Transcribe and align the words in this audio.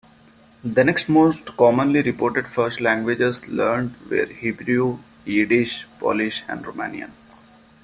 The 0.63 0.83
next 0.83 1.09
most 1.09 1.45
commonly 1.55 2.01
reported 2.01 2.47
first 2.47 2.81
languages 2.81 3.47
learned 3.47 3.93
were 4.09 4.25
Hebrew, 4.25 4.97
Yiddish, 5.27 5.85
Polish 5.99 6.41
and 6.49 6.65
Romanian. 6.65 7.11